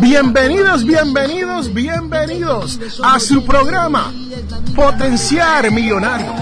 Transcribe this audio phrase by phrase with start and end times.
[0.00, 4.10] Bienvenidos, bienvenidos, bienvenidos a su programa
[4.74, 6.32] Potenciar Millonario.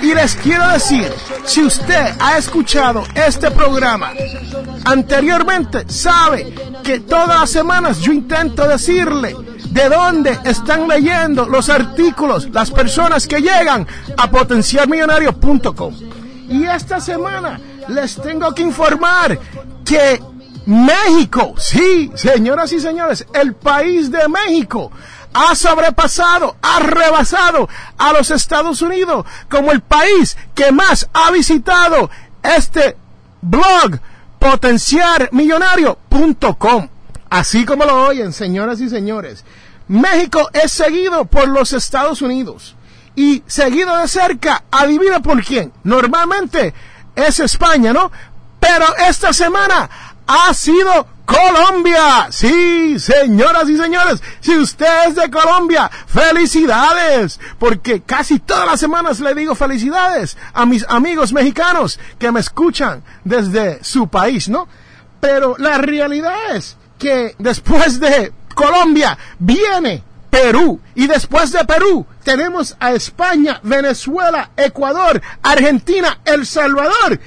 [0.00, 1.12] Y les quiero decir,
[1.44, 4.12] si usted ha escuchado este programa
[4.86, 9.36] anteriormente, sabe que todas las semanas yo intento decirle
[9.70, 15.94] de dónde están leyendo los artículos las personas que llegan a potenciarmillonario.com.
[16.48, 19.38] Y esta semana les tengo que informar
[19.84, 20.20] que
[20.68, 24.92] México, sí, señoras y señores, el país de México
[25.32, 32.10] ha sobrepasado, ha rebasado a los Estados Unidos como el país que más ha visitado
[32.42, 32.98] este
[33.40, 33.98] blog
[34.38, 36.88] potenciarmillonario.com.
[37.30, 39.46] Así como lo oyen, señoras y señores.
[39.88, 42.76] México es seguido por los Estados Unidos
[43.16, 45.72] y seguido de cerca, adivina por quién.
[45.82, 46.74] Normalmente
[47.16, 48.12] es España, ¿no?
[48.60, 49.88] Pero esta semana
[50.28, 52.28] ha sido Colombia.
[52.30, 57.40] Sí, señoras y señores, si usted es de Colombia, felicidades.
[57.58, 63.02] Porque casi todas las semanas le digo felicidades a mis amigos mexicanos que me escuchan
[63.24, 64.68] desde su país, ¿no?
[65.20, 70.80] Pero la realidad es que después de Colombia viene Perú.
[70.94, 77.18] Y después de Perú tenemos a España, Venezuela, Ecuador, Argentina, El Salvador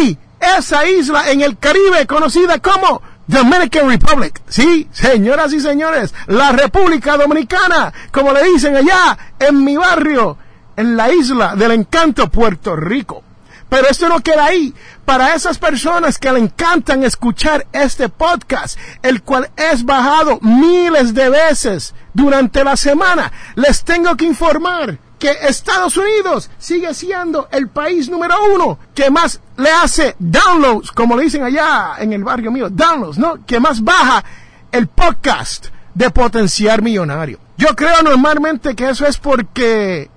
[0.00, 4.40] y esa isla en el Caribe conocida como Dominican Republic.
[4.48, 10.38] Sí, señoras y señores, la República Dominicana, como le dicen allá en mi barrio,
[10.76, 13.22] en la isla del encanto Puerto Rico.
[13.68, 14.72] Pero esto no queda ahí.
[15.04, 21.28] Para esas personas que le encantan escuchar este podcast, el cual es bajado miles de
[21.30, 28.08] veces durante la semana, les tengo que informar que Estados Unidos sigue siendo el país
[28.08, 32.70] número uno que más le hace downloads, como le dicen allá en el barrio mío,
[32.70, 33.44] downloads, ¿no?
[33.44, 34.24] Que más baja
[34.70, 37.40] el podcast de Potenciar Millonario.
[37.56, 40.08] Yo creo normalmente que eso es porque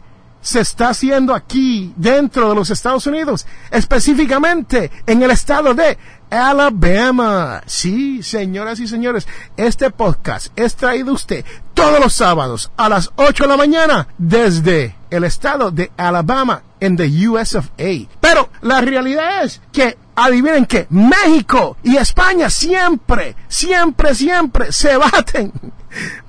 [0.42, 5.98] se está haciendo aquí dentro de los Estados Unidos, específicamente en el estado de
[6.30, 7.64] Alabama.
[7.66, 9.28] Sí, señoras y señores,
[9.58, 11.44] este podcast es traído usted
[11.80, 16.98] todos los sábados a las 8 de la mañana desde el estado de Alabama en
[16.98, 18.06] the US of A.
[18.20, 25.54] Pero la realidad es que adivinen que México y España siempre, siempre, siempre se baten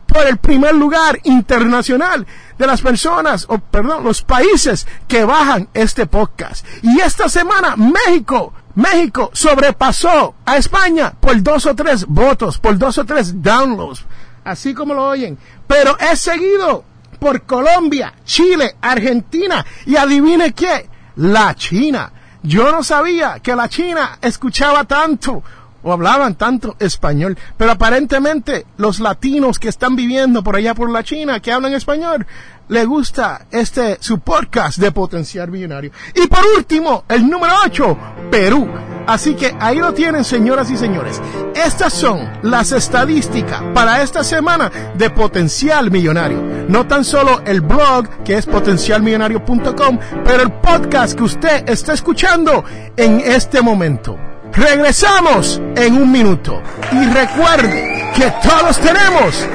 [0.07, 2.25] por el primer lugar internacional
[2.57, 6.65] de las personas, o perdón, los países que bajan este podcast.
[6.83, 12.99] Y esta semana México, México sobrepasó a España por dos o tres votos, por dos
[12.99, 14.05] o tres downloads,
[14.45, 15.39] así como lo oyen.
[15.67, 16.85] Pero es seguido
[17.19, 22.13] por Colombia, Chile, Argentina y adivine qué, la China.
[22.43, 25.43] Yo no sabía que la China escuchaba tanto
[25.83, 31.03] o hablaban tanto español, pero aparentemente los latinos que están viviendo por allá por la
[31.03, 32.27] China, que hablan español,
[32.69, 35.91] le gusta este su podcast de Potenciar Millonario.
[36.15, 37.99] Y por último, el número 8,
[38.31, 38.90] Perú.
[39.07, 41.21] Así que ahí lo tienen, señoras y señores.
[41.55, 46.41] Estas son las estadísticas para esta semana de Potencial Millonario.
[46.69, 52.65] No tan solo el blog que es potencialmillonario.com, pero el podcast que usted está escuchando
[52.97, 54.17] en este momento.
[54.53, 56.61] Regresamos en un minuto.
[56.93, 59.47] Y recuerde que todos tenemos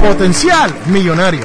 [0.00, 1.44] potencial millonario.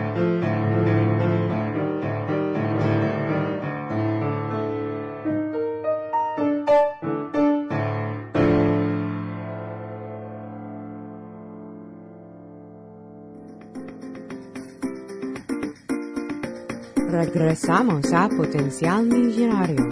[17.23, 19.89] Regresamos a Potencial Millonario.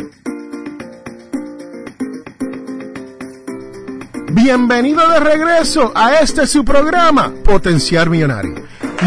[4.31, 8.55] Bienvenido de regreso a este su programa, Potencial Millonario.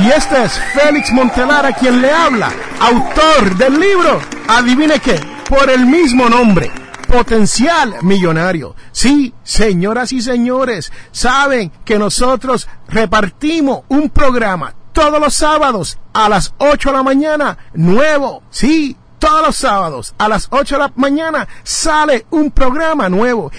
[0.01, 5.19] Y este es Félix Montelara quien le habla, autor del libro, adivine qué,
[5.49, 6.71] por el mismo nombre,
[7.09, 8.77] Potencial Millonario.
[8.93, 16.55] Sí, señoras y señores, saben que nosotros repartimos un programa todos los sábados a las
[16.59, 21.49] 8 de la mañana, nuevo, sí, todos los sábados a las 8 de la mañana
[21.63, 23.51] sale un programa nuevo.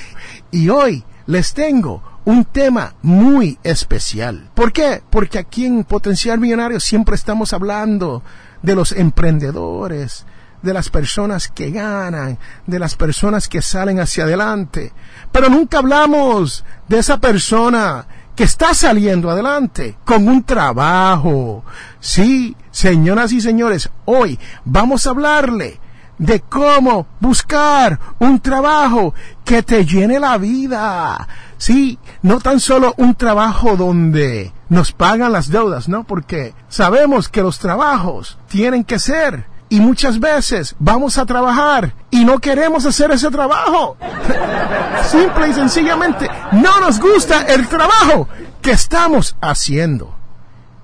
[0.52, 4.50] Y hoy les tengo un tema muy especial.
[4.54, 5.02] ¿Por qué?
[5.10, 8.24] Porque aquí en Potencial Millonario siempre estamos hablando
[8.62, 10.26] de los emprendedores,
[10.62, 14.94] de las personas que ganan, de las personas que salen hacia adelante.
[15.32, 21.64] Pero nunca hablamos de esa persona que está saliendo adelante con un trabajo.
[22.00, 25.80] Sí, señoras y señores, hoy vamos a hablarle
[26.18, 29.14] de cómo buscar un trabajo
[29.44, 31.28] que te llene la vida.
[31.58, 36.04] Sí, no tan solo un trabajo donde nos pagan las deudas, ¿no?
[36.04, 42.26] Porque sabemos que los trabajos tienen que ser y muchas veces vamos a trabajar y
[42.26, 43.98] no queremos hacer ese trabajo.
[45.10, 48.28] Simple y sencillamente no nos gusta el trabajo
[48.62, 50.16] que estamos haciendo.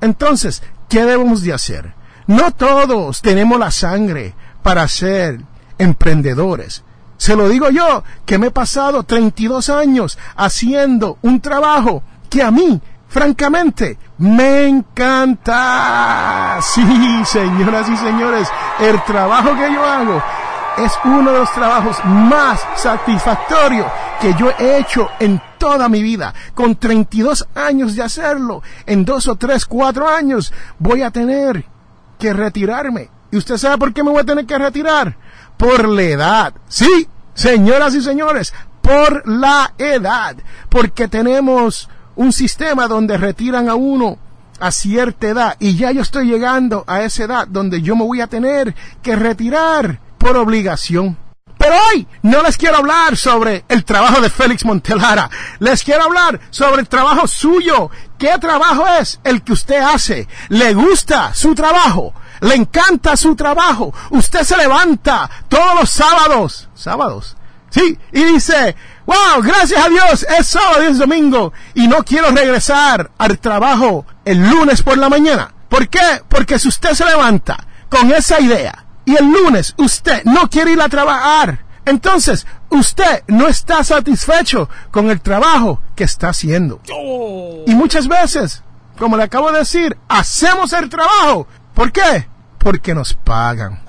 [0.01, 1.93] Entonces, ¿qué debemos de hacer?
[2.25, 4.33] No todos tenemos la sangre
[4.63, 5.39] para ser
[5.77, 6.83] emprendedores.
[7.17, 12.49] Se lo digo yo, que me he pasado 32 años haciendo un trabajo que a
[12.49, 16.59] mí, francamente, me encanta.
[16.61, 18.47] Sí, señoras y señores,
[18.79, 20.23] el trabajo que yo hago
[20.77, 23.87] es uno de los trabajos más satisfactorios
[24.21, 26.33] que yo he hecho en toda mi vida.
[26.53, 31.65] Con 32 años de hacerlo, en dos o tres, cuatro años voy a tener
[32.17, 33.09] que retirarme.
[33.31, 35.17] ¿Y usted sabe por qué me voy a tener que retirar?
[35.57, 36.53] Por la edad.
[36.67, 40.35] Sí, señoras y señores, por la edad.
[40.69, 44.17] Porque tenemos un sistema donde retiran a uno
[44.59, 48.19] a cierta edad y ya yo estoy llegando a esa edad donde yo me voy
[48.19, 51.17] a tener que retirar por obligación.
[51.57, 55.29] Pero hoy no les quiero hablar sobre el trabajo de Félix Montelara.
[55.59, 57.89] Les quiero hablar sobre el trabajo suyo.
[58.17, 60.27] ¿Qué trabajo es el que usted hace?
[60.49, 62.13] ¿Le gusta su trabajo?
[62.41, 63.93] ¿Le encanta su trabajo?
[64.09, 66.67] Usted se levanta todos los sábados.
[66.75, 67.37] ¿Sábados?
[67.69, 68.75] Sí, y dice,
[69.09, 74.05] wow, gracias a Dios, es sábado y es domingo y no quiero regresar al trabajo
[74.23, 75.51] el lunes por la mañana.
[75.67, 76.21] ¿Por qué?
[76.27, 77.57] Porque si usted se levanta
[77.89, 83.47] con esa idea y el lunes usted no quiere ir a trabajar, entonces usted no
[83.47, 86.79] está satisfecho con el trabajo que está haciendo.
[87.65, 88.63] Y muchas veces,
[88.99, 91.47] como le acabo de decir, hacemos el trabajo.
[91.73, 92.27] ¿Por qué?
[92.59, 93.81] Porque nos pagan.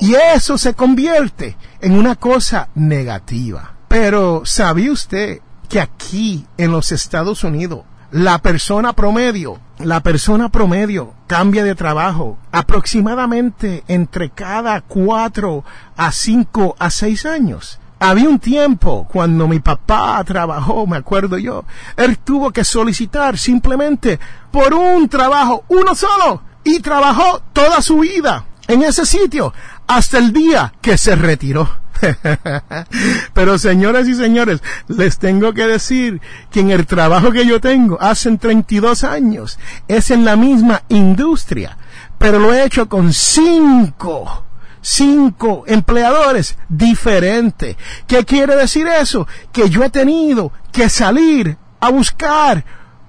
[0.00, 3.71] Y eso se convierte en una cosa negativa.
[3.92, 11.12] Pero ¿sabía usted que aquí en los Estados Unidos la persona promedio, la persona promedio
[11.26, 15.62] cambia de trabajo aproximadamente entre cada cuatro
[15.94, 17.78] a cinco a seis años?
[18.00, 21.66] Había un tiempo cuando mi papá trabajó, me acuerdo yo,
[21.98, 24.18] él tuvo que solicitar simplemente
[24.50, 29.52] por un trabajo, uno solo, y trabajó toda su vida en ese sitio
[29.86, 31.81] hasta el día que se retiró.
[33.34, 38.00] Pero señoras y señores, les tengo que decir que en el trabajo que yo tengo,
[38.00, 41.76] hace 32 años, es en la misma industria,
[42.18, 44.44] pero lo he hecho con cinco,
[44.80, 47.76] cinco empleadores diferentes.
[48.06, 49.26] ¿Qué quiere decir eso?
[49.52, 52.64] Que yo he tenido que salir a buscar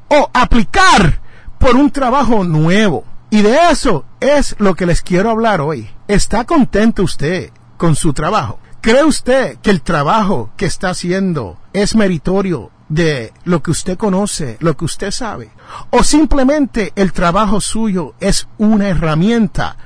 [0.09, 1.21] o aplicar
[1.59, 3.05] por un trabajo nuevo.
[3.29, 5.89] Y de eso es lo que les quiero hablar hoy.
[6.07, 8.59] ¿Está contento usted con su trabajo?
[8.83, 14.57] ¿Cree usted que el trabajo que está haciendo es meritorio de lo que usted conoce,
[14.59, 15.51] lo que usted sabe?
[15.89, 19.77] ¿O simplemente el trabajo suyo es una herramienta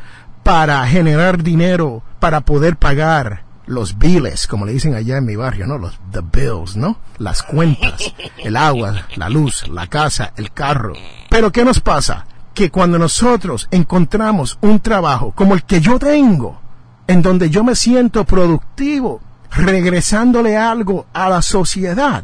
[0.42, 5.68] para generar dinero, para poder pagar los biles, como le dicen allá en mi barrio,
[5.68, 5.78] ¿no?
[5.78, 6.98] Los the bills, ¿no?
[7.20, 10.94] Las cuentas, el agua, la luz, la casa, el carro.
[11.30, 12.26] Pero ¿qué nos pasa?
[12.56, 16.60] que cuando nosotros encontramos un trabajo como el que yo tengo,
[17.08, 22.24] en donde yo me siento productivo, regresándole algo a la sociedad,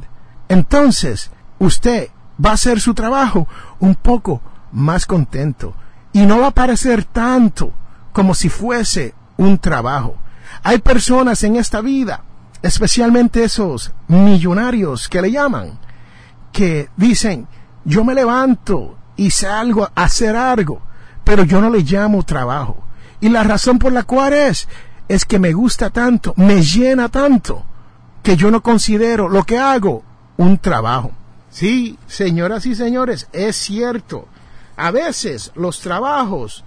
[0.49, 2.09] entonces usted
[2.43, 3.47] va a hacer su trabajo
[3.79, 5.73] un poco más contento
[6.11, 7.71] y no va a parecer tanto
[8.11, 10.15] como si fuese un trabajo.
[10.63, 12.23] Hay personas en esta vida,
[12.61, 15.79] especialmente esos millonarios que le llaman,
[16.51, 17.47] que dicen,
[17.85, 20.81] yo me levanto y salgo a hacer algo,
[21.23, 22.82] pero yo no le llamo trabajo.
[23.23, 24.67] Y la razón por la cual es,
[25.07, 27.63] es que me gusta tanto, me llena tanto,
[28.21, 30.03] que yo no considero lo que hago
[30.35, 31.11] un trabajo.
[31.49, 34.27] Sí, señoras y señores, es cierto.
[34.75, 36.65] A veces los trabajos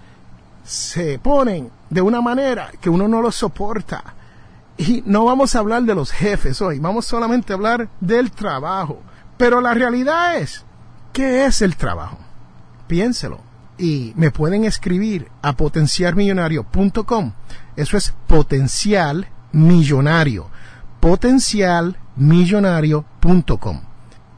[0.65, 4.15] se ponen de una manera que uno no los soporta.
[4.79, 9.03] Y no vamos a hablar de los jefes hoy, vamos solamente a hablar del trabajo.
[9.37, 10.65] Pero la realidad es,
[11.13, 12.17] ¿qué es el trabajo?
[12.87, 13.46] Piénselo.
[13.79, 17.33] Y me pueden escribir a potencialmillonario.com.
[17.77, 20.49] Eso es potencial millonario.
[21.01, 23.81] Potencialmillonario.com.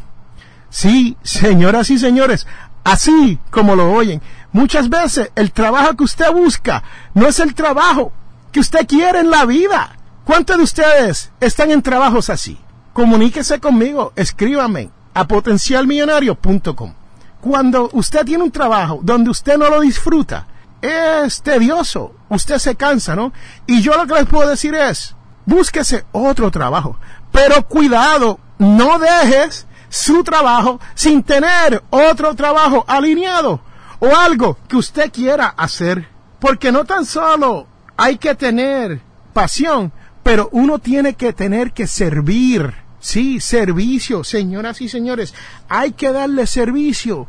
[0.69, 2.45] Sí, señoras y señores,
[2.83, 4.21] así como lo oyen,
[4.51, 6.83] muchas veces el trabajo que usted busca
[7.13, 8.11] no es el trabajo
[8.51, 9.95] que usted quiere en la vida.
[10.25, 12.59] ¿Cuántos de ustedes están en trabajos así?
[12.97, 16.93] Comuníquese conmigo, escríbame a potencialmillonario.com.
[17.39, 20.47] Cuando usted tiene un trabajo donde usted no lo disfruta,
[20.81, 23.33] es tedioso, usted se cansa, ¿no?
[23.67, 26.97] Y yo lo que les puedo decir es, búsquese otro trabajo,
[27.31, 33.61] pero cuidado, no dejes su trabajo sin tener otro trabajo alineado
[33.99, 39.01] o algo que usted quiera hacer, porque no tan solo hay que tener
[39.33, 42.86] pasión, pero uno tiene que tener que servir.
[43.07, 45.33] Sí, servicio, señoras y señores,
[45.69, 47.25] hay que darle servicio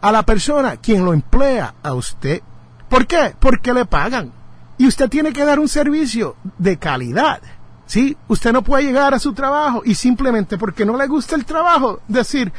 [0.00, 2.42] a la persona quien lo emplea a usted.
[2.88, 3.36] ¿Por qué?
[3.38, 4.32] Porque le pagan.
[4.76, 7.40] Y usted tiene que dar un servicio de calidad.
[7.86, 8.16] ¿Sí?
[8.26, 12.00] Usted no puede llegar a su trabajo y simplemente porque no le gusta el trabajo
[12.08, 12.52] decir,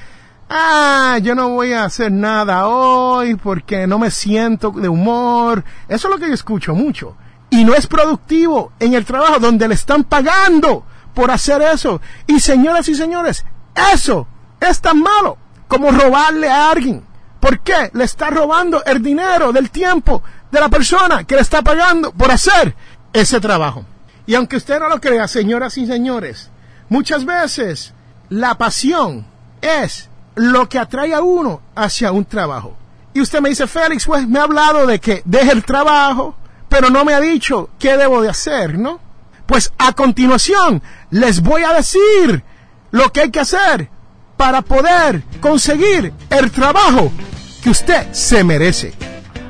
[0.49, 5.65] ah, yo no voy a hacer nada hoy porque no me siento de humor.
[5.89, 7.17] Eso es lo que yo escucho mucho.
[7.49, 12.01] Y no es productivo en el trabajo donde le están pagando por hacer eso.
[12.27, 13.45] Y señoras y señores,
[13.93, 14.27] eso
[14.59, 15.37] es tan malo
[15.67, 17.03] como robarle a alguien.
[17.39, 17.89] ¿Por qué?
[17.93, 22.29] Le está robando el dinero del tiempo de la persona que le está pagando por
[22.31, 22.75] hacer
[23.13, 23.85] ese trabajo.
[24.25, 26.51] Y aunque usted no lo crea, señoras y señores,
[26.89, 27.93] muchas veces
[28.29, 29.25] la pasión
[29.61, 32.77] es lo que atrae a uno hacia un trabajo.
[33.13, 36.35] Y usted me dice, Félix, pues me ha hablado de que deje el trabajo,
[36.69, 38.99] pero no me ha dicho qué debo de hacer, ¿no?
[39.51, 42.41] Pues a continuación les voy a decir
[42.91, 43.89] lo que hay que hacer
[44.37, 47.11] para poder conseguir el trabajo
[47.61, 48.93] que usted se merece.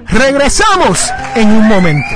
[0.08, 2.16] Regresamos en un momento.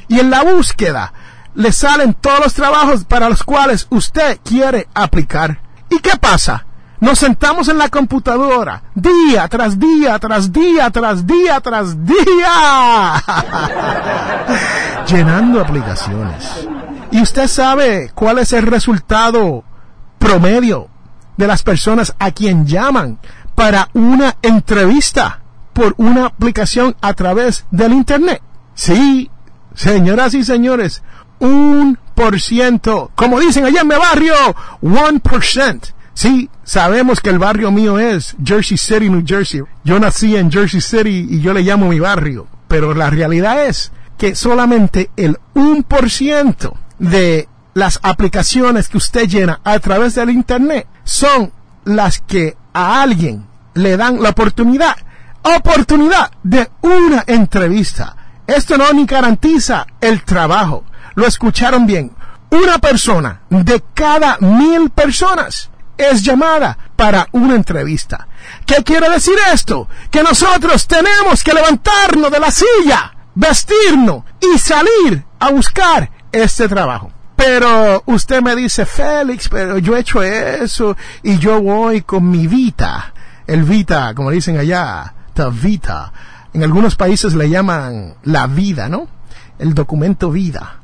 [0.08, 1.14] y en la búsqueda
[1.56, 5.60] le salen todos los trabajos para los cuales usted quiere aplicar.
[5.90, 6.66] ¿Y qué pasa?
[7.02, 13.24] Nos sentamos en la computadora día tras día, tras día, tras día, tras día,
[15.08, 16.68] llenando aplicaciones.
[17.10, 19.64] ¿Y usted sabe cuál es el resultado
[20.20, 20.90] promedio
[21.38, 23.18] de las personas a quien llaman
[23.56, 25.40] para una entrevista
[25.74, 28.44] por una aplicación a través del Internet?
[28.76, 29.32] Sí,
[29.74, 31.02] señoras y señores,
[31.40, 34.36] un por ciento, como dicen allá en mi barrio,
[34.84, 39.62] one percent Sí, sabemos que el barrio mío es Jersey City, New Jersey.
[39.84, 42.48] Yo nací en Jersey City y yo le llamo mi barrio.
[42.68, 49.80] Pero la realidad es que solamente el 1% de las aplicaciones que usted llena a
[49.80, 51.52] través del Internet son
[51.86, 54.96] las que a alguien le dan la oportunidad,
[55.42, 58.16] oportunidad de una entrevista.
[58.46, 60.84] Esto no ni garantiza el trabajo.
[61.16, 62.12] Lo escucharon bien.
[62.52, 65.71] Una persona de cada mil personas
[66.10, 68.28] es llamada para una entrevista.
[68.66, 69.88] ¿Qué quiere decir esto?
[70.10, 77.12] Que nosotros tenemos que levantarnos de la silla, vestirnos y salir a buscar este trabajo.
[77.36, 82.46] Pero usted me dice, Félix, pero yo he hecho eso y yo voy con mi
[82.48, 83.14] vita.
[83.48, 86.14] El vita, como dicen allá, the vita.
[86.54, 89.08] En algunos países le llaman la vida, ¿no?
[89.58, 90.81] El documento vida.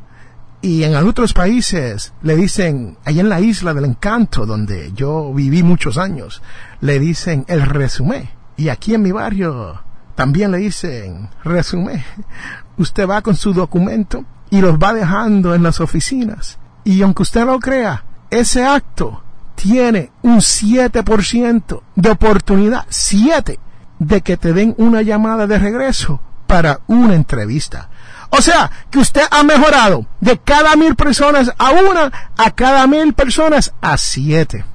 [0.62, 5.62] Y en otros países le dicen, allá en la isla del encanto, donde yo viví
[5.62, 6.42] muchos años,
[6.82, 8.30] le dicen el resumen.
[8.58, 9.82] Y aquí en mi barrio
[10.16, 12.04] también le dicen resumen.
[12.78, 16.58] Usted va con su documento y los va dejando en las oficinas.
[16.84, 19.22] Y aunque usted no crea, ese acto
[19.56, 23.60] tiene un 7% de oportunidad, 7,
[24.00, 27.90] de que te den una llamada de regreso para una entrevista.
[28.30, 33.14] O sea, que usted ha mejorado de cada mil personas a una, a cada mil
[33.14, 34.66] personas a siete.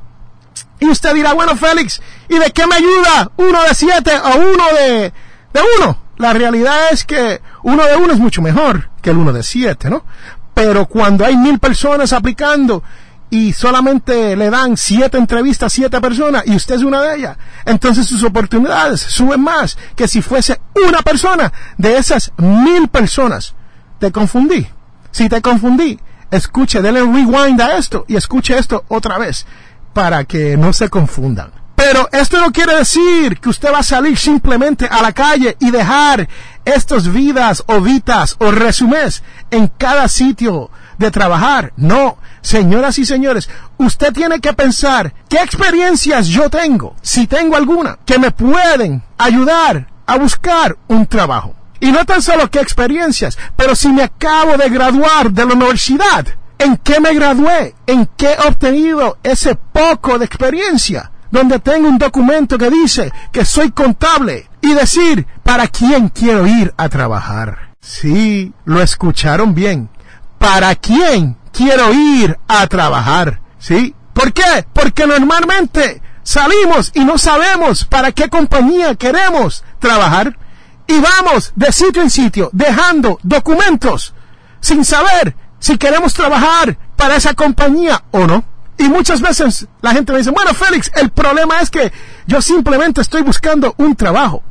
[0.81, 4.65] Y usted dirá, bueno, Félix, ¿y de qué me ayuda uno de siete o uno
[4.79, 5.13] de,
[5.53, 5.99] de uno?
[6.17, 9.91] La realidad es que uno de uno es mucho mejor que el uno de siete,
[9.91, 10.05] ¿no?
[10.55, 12.83] Pero cuando hay mil personas aplicando
[13.33, 17.39] y solamente le dan siete entrevistas a siete personas y usted es una de ellas,
[17.65, 23.55] entonces sus oportunidades suben más que si fuese una persona de esas mil personas.
[23.99, 24.67] Te confundí.
[25.13, 25.99] Si te confundí,
[26.31, 29.47] escuche, denle rewind a esto y escuche esto otra vez
[29.95, 31.53] para que no se confundan.
[31.75, 35.71] Pero esto no quiere decir que usted va a salir simplemente a la calle y
[35.71, 36.29] dejar
[36.67, 41.73] estas vidas o vitas o resumés en cada sitio de trabajar.
[41.77, 47.99] No, señoras y señores, usted tiene que pensar qué experiencias yo tengo, si tengo alguna,
[48.05, 51.55] que me pueden ayudar a buscar un trabajo.
[51.81, 56.27] Y no tan solo qué experiencias, pero si me acabo de graduar de la universidad,
[56.59, 57.75] ¿en qué me gradué?
[57.87, 61.11] ¿En qué he obtenido ese poco de experiencia?
[61.31, 66.73] Donde tengo un documento que dice que soy contable y decir para quién quiero ir
[66.77, 67.73] a trabajar.
[67.81, 69.89] Sí, lo escucharon bien.
[70.43, 73.41] ¿Para quién quiero ir a trabajar.
[73.59, 73.95] ¿Sí?
[74.13, 74.67] ¿Por qué?
[74.73, 80.37] Porque normalmente salimos y no sabemos para qué compañía queremos trabajar.
[80.87, 84.15] Y vamos de sitio en sitio dejando documentos
[84.61, 88.45] sin saber si queremos trabajar para esa compañía o no.
[88.79, 91.93] Y muchas veces la gente me dice, bueno, Félix, el problema es que
[92.27, 94.43] yo simplemente estoy buscando un trabajo.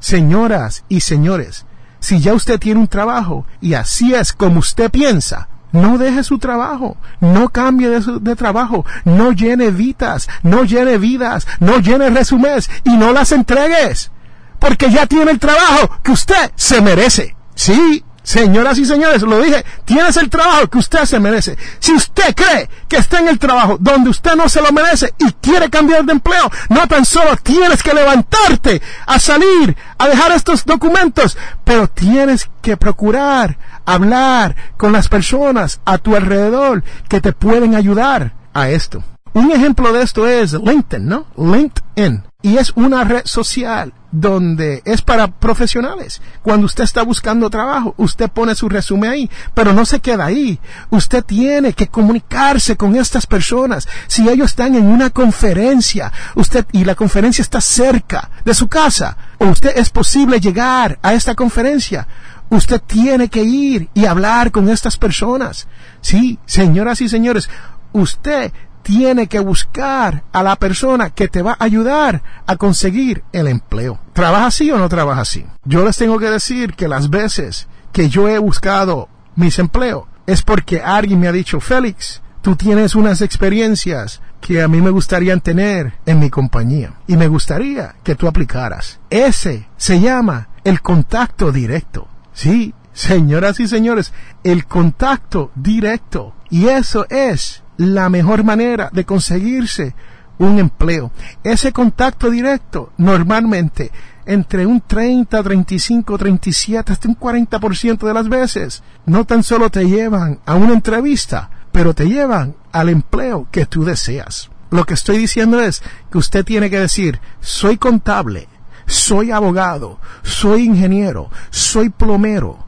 [0.00, 1.64] Señoras y señores,
[2.00, 6.38] si ya usted tiene un trabajo y así es como usted piensa, no deje su
[6.38, 12.96] trabajo, no cambie de, trabajo, no llene vidas, no llene vidas, no llene resumés y
[12.96, 14.10] no las entregues,
[14.58, 17.36] porque ya tiene el trabajo que usted se merece.
[17.54, 21.56] Sí, Señoras y señores, lo dije, tienes el trabajo que usted se merece.
[21.78, 25.32] Si usted cree que está en el trabajo donde usted no se lo merece y
[25.40, 30.66] quiere cambiar de empleo, no tan solo tienes que levantarte a salir, a dejar estos
[30.66, 37.74] documentos, pero tienes que procurar hablar con las personas a tu alrededor que te pueden
[37.74, 39.02] ayudar a esto.
[39.34, 41.26] Un ejemplo de esto es LinkedIn, ¿no?
[41.36, 42.24] LinkedIn.
[42.40, 46.22] Y es una red social donde es para profesionales.
[46.42, 50.58] Cuando usted está buscando trabajo, usted pone su resumen ahí, pero no se queda ahí.
[50.90, 53.88] Usted tiene que comunicarse con estas personas.
[54.06, 59.16] Si ellos están en una conferencia, usted, y la conferencia está cerca de su casa,
[59.38, 62.06] o usted es posible llegar a esta conferencia,
[62.50, 65.66] usted tiene que ir y hablar con estas personas.
[66.00, 67.50] Sí, señoras y señores,
[67.92, 68.52] usted
[68.88, 74.00] tiene que buscar a la persona que te va a ayudar a conseguir el empleo.
[74.14, 75.44] ¿Trabaja así o no trabaja así?
[75.66, 80.40] Yo les tengo que decir que las veces que yo he buscado mis empleos es
[80.40, 85.36] porque alguien me ha dicho, Félix, tú tienes unas experiencias que a mí me gustaría
[85.36, 89.00] tener en mi compañía y me gustaría que tú aplicaras.
[89.10, 92.08] Ese se llama el contacto directo.
[92.32, 96.32] Sí, señoras y señores, el contacto directo.
[96.48, 99.94] Y eso es la mejor manera de conseguirse
[100.38, 101.10] un empleo.
[101.42, 103.90] Ese contacto directo normalmente
[104.26, 109.88] entre un 30, 35, 37, hasta un 40% de las veces no tan solo te
[109.88, 114.50] llevan a una entrevista, pero te llevan al empleo que tú deseas.
[114.70, 118.48] Lo que estoy diciendo es que usted tiene que decir, soy contable,
[118.86, 122.66] soy abogado, soy ingeniero, soy plomero.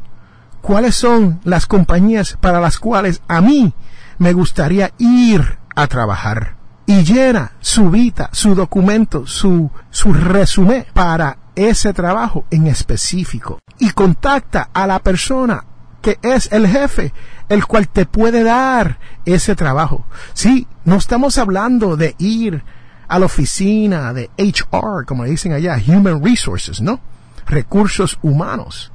[0.63, 3.75] ¿Cuáles son las compañías para las cuales a mí
[4.21, 6.57] me gustaría ir a trabajar.
[6.85, 13.59] Y llena su vida, su documento, su, su resumen para ese trabajo en específico.
[13.79, 15.65] Y contacta a la persona
[16.03, 17.15] que es el jefe,
[17.49, 20.05] el cual te puede dar ese trabajo.
[20.35, 22.63] Sí, no estamos hablando de ir
[23.09, 27.01] a la oficina de HR, como dicen allá, Human Resources, ¿no?
[27.47, 28.93] Recursos humanos.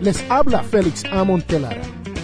[0.00, 1.97] Les habla Félix Amontelara